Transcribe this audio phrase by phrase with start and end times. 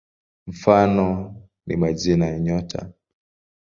[0.47, 1.35] Mfano
[1.67, 2.91] ni majina ya nyota.